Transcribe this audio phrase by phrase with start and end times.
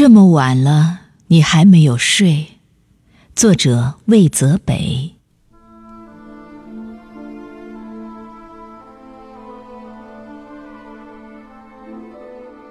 [0.00, 2.46] 这么晚了，你还没有睡。
[3.36, 5.14] 作者魏泽北。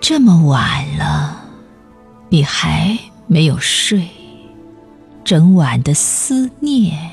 [0.00, 1.44] 这么晚了，
[2.28, 2.98] 你还
[3.28, 4.08] 没有睡。
[5.24, 7.08] 整晚的思念，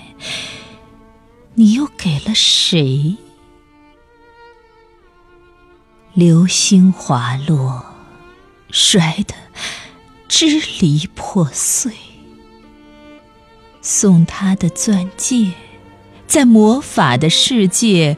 [1.54, 3.16] 你又给了谁？
[6.16, 7.86] 流星滑落，
[8.72, 9.36] 摔得。
[10.30, 11.92] 支离破碎，
[13.82, 15.52] 送他的钻戒，
[16.28, 18.16] 在魔法的世界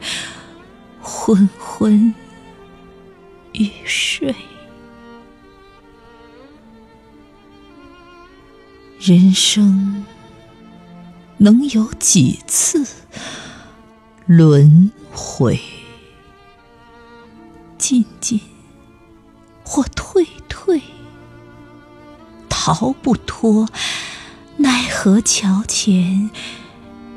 [1.00, 2.14] 昏昏
[3.52, 4.34] 欲睡。
[9.00, 10.04] 人生
[11.38, 12.86] 能有几次
[14.26, 15.58] 轮回？
[17.78, 18.38] 进进
[19.64, 20.24] 或退。
[22.64, 23.68] 逃不脱，
[24.58, 26.30] 奈何桥前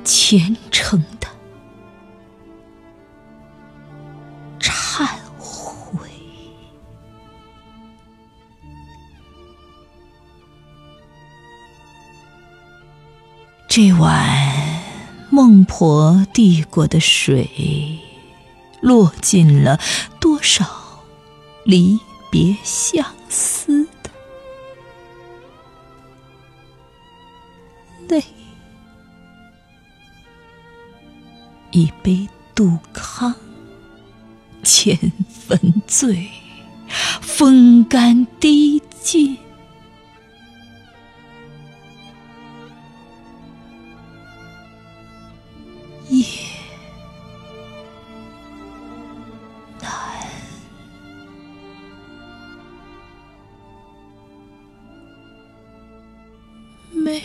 [0.04, 1.28] 虔诚的
[4.60, 5.06] 忏
[5.38, 6.10] 悔。
[13.70, 14.82] 这碗
[15.30, 18.00] 孟婆递过的水，
[18.82, 19.80] 落进了
[20.20, 20.66] 多少
[21.64, 22.00] 离
[22.32, 23.85] 别相思？
[28.08, 28.24] 泪，
[31.72, 33.34] 一杯杜康，
[34.64, 34.98] 千
[35.30, 36.30] 分醉，
[37.22, 39.38] 风干滴尽，
[46.10, 46.26] 夜
[49.82, 49.90] 难
[56.94, 57.22] 寐。